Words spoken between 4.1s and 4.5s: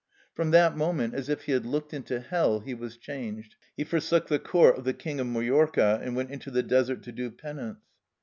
the